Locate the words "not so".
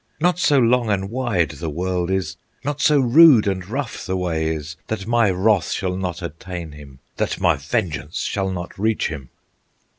0.19-0.57, 2.63-2.99